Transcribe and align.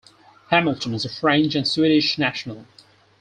Hamilton 0.49 0.95
is 0.95 1.05
a 1.05 1.09
French 1.09 1.53
and 1.53 1.67
Swedish 1.67 2.17
national. 2.17 2.65